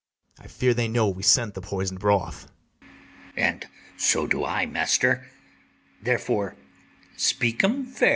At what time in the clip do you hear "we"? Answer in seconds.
1.07-1.21